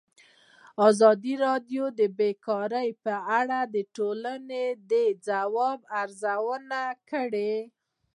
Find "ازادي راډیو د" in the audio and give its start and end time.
0.87-2.01